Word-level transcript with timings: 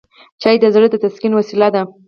چای 0.41 0.55
د 0.63 0.65
زړه 0.75 0.87
د 0.91 0.95
تسکین 1.03 1.31
وسیله 1.35 1.67
ده 1.75 1.81